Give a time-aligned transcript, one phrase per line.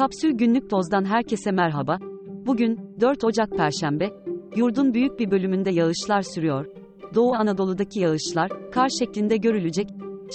[0.00, 1.98] Kapsül Günlük Toz'dan herkese merhaba.
[2.46, 4.10] Bugün 4 Ocak Perşembe.
[4.56, 6.66] Yurdun büyük bir bölümünde yağışlar sürüyor.
[7.14, 9.88] Doğu Anadolu'daki yağışlar kar şeklinde görülecek.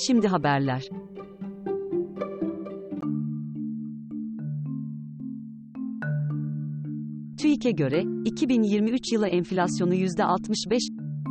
[0.08, 0.84] Şimdi haberler.
[7.38, 10.80] TÜİK'e göre 2023 yılı enflasyonu %65.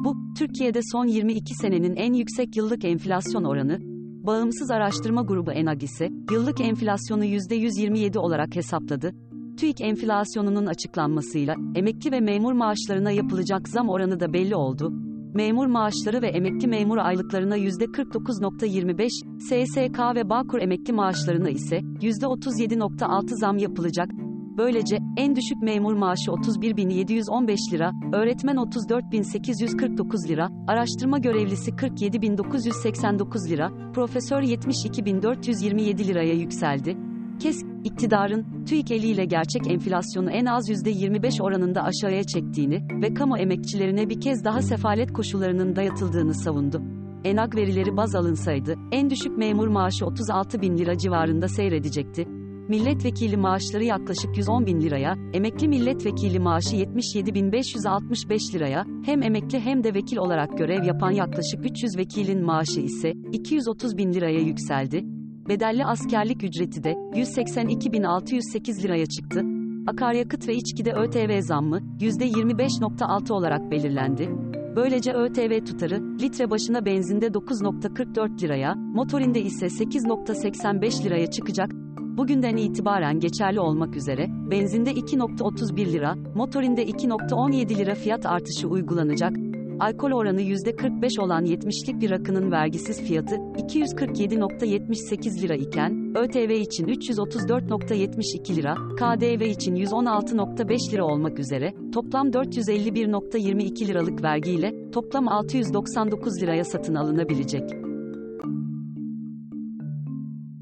[0.05, 3.94] Bu Türkiye'de son 22 senenin en yüksek yıllık enflasyon oranı.
[4.27, 9.13] Bağımsız Araştırma Grubu ENAG ise yıllık enflasyonu %127 olarak hesapladı.
[9.57, 14.93] TÜİK enflasyonunun açıklanmasıyla emekli ve memur maaşlarına yapılacak zam oranı da belli oldu.
[15.35, 19.09] Memur maaşları ve emekli memur aylıklarına %49.25,
[19.39, 24.09] SSK ve Bağkur emekli maaşlarına ise %37.6 zam yapılacak.
[24.57, 34.43] Böylece en düşük memur maaşı 31.715 lira, öğretmen 34.849 lira, araştırma görevlisi 47.989 lira, profesör
[34.43, 36.97] 72.427 liraya yükseldi.
[37.39, 44.09] KES, iktidarın, TÜİK eliyle gerçek enflasyonu en az %25 oranında aşağıya çektiğini ve kamu emekçilerine
[44.09, 46.83] bir kez daha sefalet koşullarının dayatıldığını savundu.
[47.25, 52.44] ENAG verileri baz alınsaydı, en düşük memur maaşı 36 bin lira civarında seyredecekti.
[52.69, 59.95] Milletvekili maaşları yaklaşık 110 bin liraya, emekli milletvekili maaşı 77.565 liraya, hem emekli hem de
[59.95, 65.03] vekil olarak görev yapan yaklaşık 300 vekilin maaşı ise 230 bin liraya yükseldi.
[65.49, 69.43] Bedelli askerlik ücreti de 182.608 liraya çıktı.
[69.87, 74.31] Akaryakıt ve içkide ÖTV zammı %25.6 olarak belirlendi.
[74.77, 81.84] Böylece ÖTV tutarı litre başına benzinde 9.44 liraya, motorinde ise 8.85 liraya çıkacak.
[82.17, 89.37] Bugünden itibaren geçerli olmak üzere, benzinde 2.31 lira, motorinde 2.17 lira fiyat artışı uygulanacak.
[89.81, 98.57] Alkol oranı %45 olan 70'lik bir rakının vergisiz fiyatı 247.78 lira iken, ÖTV için 334.72
[98.57, 106.95] lira, KDV için 116.5 lira olmak üzere, toplam 451.22 liralık vergiyle, toplam 699 liraya satın
[106.95, 107.71] alınabilecek.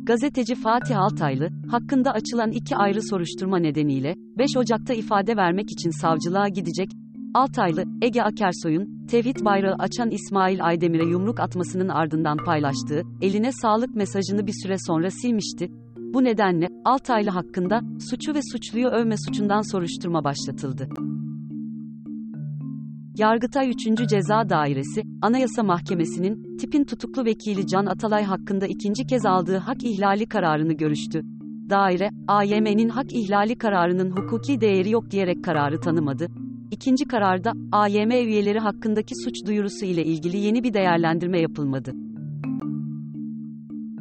[0.04, 6.48] Gazeteci Fatih Altaylı, hakkında açılan iki ayrı soruşturma nedeniyle, 5 Ocak'ta ifade vermek için savcılığa
[6.48, 6.90] gidecek.
[7.34, 14.46] Altaylı, Ege Akersoy'un, tevhid bayrağı açan İsmail Aydemir'e yumruk atmasının ardından paylaştığı, eline sağlık mesajını
[14.46, 15.68] bir süre sonra silmişti.
[15.96, 17.80] Bu nedenle, Altaylı hakkında,
[18.10, 20.88] suçu ve suçluyu övme suçundan soruşturma başlatıldı.
[23.18, 24.08] Yargıtay 3.
[24.08, 30.26] Ceza Dairesi, Anayasa Mahkemesi'nin, tipin tutuklu vekili Can Atalay hakkında ikinci kez aldığı hak ihlali
[30.26, 31.22] kararını görüştü.
[31.70, 36.26] Daire, AYM'nin hak ihlali kararının hukuki değeri yok diyerek kararı tanımadı.
[36.70, 41.92] İkinci kararda, AYM üyeleri hakkındaki suç duyurusu ile ilgili yeni bir değerlendirme yapılmadı.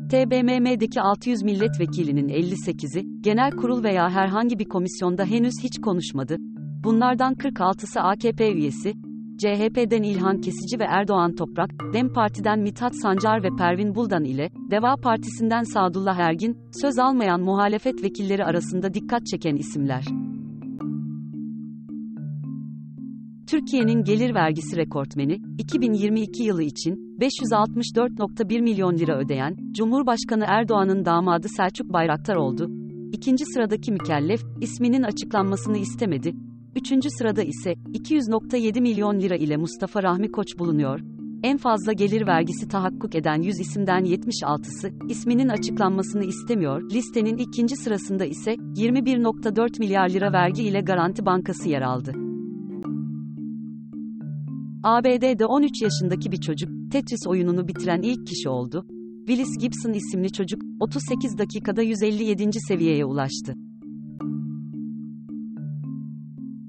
[0.10, 6.38] TBMM'deki 600 milletvekilinin 58'i, genel kurul veya herhangi bir komisyonda henüz hiç konuşmadı.
[6.84, 8.94] Bunlardan 46'sı AKP üyesi,
[9.38, 14.96] CHP'den İlhan Kesici ve Erdoğan Toprak, DEM Parti'den Mithat Sancar ve Pervin Buldan ile, Deva
[14.96, 20.06] Partisi'nden Sadullah Ergin, söz almayan muhalefet vekilleri arasında dikkat çeken isimler.
[23.48, 31.94] Türkiye'nin gelir vergisi rekortmeni, 2022 yılı için 564.1 milyon lira ödeyen Cumhurbaşkanı Erdoğan'ın damadı Selçuk
[31.94, 32.70] Bayraktar oldu.
[33.14, 36.34] İkinci sıradaki mükellef, isminin açıklanmasını istemedi.
[36.76, 41.00] Üçüncü sırada ise 200.7 milyon lira ile Mustafa Rahmi Koç bulunuyor.
[41.44, 46.92] En fazla gelir vergisi tahakkuk eden 100 isimden 76'sı, isminin açıklanmasını istemiyor.
[46.92, 52.14] Listenin ikinci sırasında ise 21.4 milyar lira vergi ile Garanti Bankası yer aldı.
[54.84, 58.86] ABD'de 13 yaşındaki bir çocuk, Tetris oyununu bitiren ilk kişi oldu.
[59.28, 62.50] Willis Gibson isimli çocuk, 38 dakikada 157.
[62.68, 63.56] seviyeye ulaştı.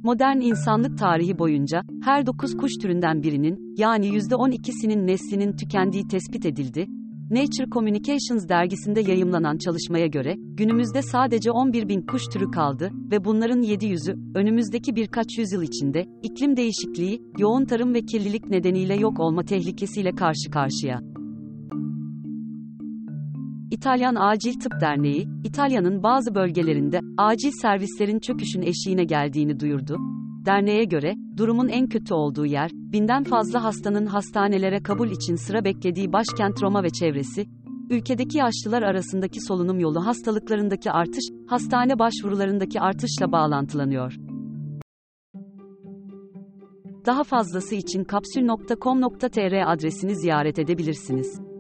[0.04, 6.86] Modern insanlık tarihi boyunca, her 9 kuş türünden birinin, yani %12'sinin neslinin tükendiği tespit edildi.
[7.30, 13.62] Nature Communications dergisinde yayımlanan çalışmaya göre, günümüzde sadece 11 bin kuş türü kaldı ve bunların
[13.62, 20.12] 700'ü, önümüzdeki birkaç yüzyıl içinde, iklim değişikliği, yoğun tarım ve kirlilik nedeniyle yok olma tehlikesiyle
[20.14, 21.11] karşı karşıya.
[23.82, 29.96] İtalyan Acil Tıp Derneği, İtalya'nın bazı bölgelerinde acil servislerin çöküşün eşiğine geldiğini duyurdu.
[30.46, 36.12] Derneğe göre, durumun en kötü olduğu yer, binden fazla hastanın hastanelere kabul için sıra beklediği
[36.12, 37.46] başkent Roma ve çevresi,
[37.90, 44.16] ülkedeki yaşlılar arasındaki solunum yolu hastalıklarındaki artış, hastane başvurularındaki artışla bağlantılanıyor.
[47.06, 51.51] Daha fazlası için kapsül.com.tr adresini ziyaret edebilirsiniz.